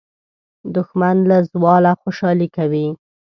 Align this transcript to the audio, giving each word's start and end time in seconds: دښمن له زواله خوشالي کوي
دښمن 0.75 1.15
له 1.29 1.37
زواله 1.51 1.91
خوشالي 2.01 2.47
کوي 2.57 2.87